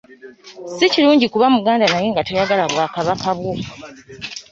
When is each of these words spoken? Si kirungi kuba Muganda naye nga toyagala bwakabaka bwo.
Si 0.75 0.85
kirungi 0.93 1.25
kuba 1.33 1.47
Muganda 1.55 1.85
naye 1.91 2.07
nga 2.11 2.25
toyagala 2.27 2.63
bwakabaka 2.71 3.29
bwo. 3.37 3.51